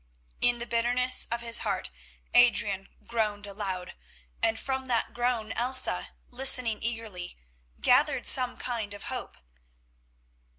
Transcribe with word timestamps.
In 0.41 0.57
the 0.57 0.65
bitterness 0.65 1.27
of 1.31 1.41
his 1.41 1.59
heart 1.59 1.91
Adrian 2.33 2.87
groaned 3.05 3.45
aloud, 3.45 3.93
and 4.41 4.59
from 4.59 4.87
that 4.87 5.13
groan 5.13 5.51
Elsa, 5.51 6.09
listening 6.31 6.81
eagerly, 6.81 7.37
gathered 7.79 8.25
some 8.25 8.57
kind 8.57 8.95
of 8.95 9.03
hope. 9.03 9.37